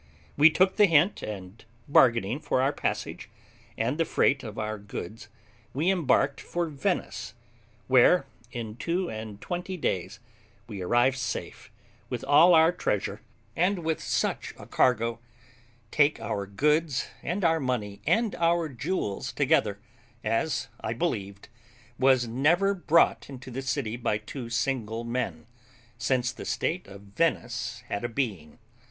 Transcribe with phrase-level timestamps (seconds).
[0.35, 3.29] We took the hint, and bargaining for our passage,
[3.77, 5.27] and the freight of our goods,
[5.75, 7.35] we embarked for Venice,
[7.85, 10.19] where, in two and twenty days,
[10.65, 11.69] we arrived safe,
[12.09, 13.21] with all our treasure,
[13.55, 15.19] and with such a cargo,
[15.91, 19.77] take our goods and our money and our jewels together,
[20.23, 21.47] as, I believed,
[21.99, 25.45] was never brought into the city by two single men,
[25.99, 28.57] since the state of Venice had a being.